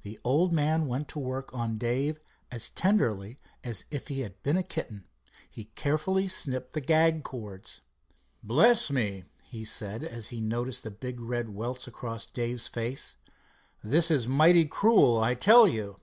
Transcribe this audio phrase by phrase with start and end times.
[0.00, 2.20] The old man went to work on Dave
[2.50, 5.04] as tenderly as if he had been a kitten.
[5.50, 7.82] He carefully snipped the gag cords.
[8.42, 13.16] "Bless me!" he said, as he noticed the big red welts across Dave's face.
[13.84, 15.96] "This is mighty cruel I tell you.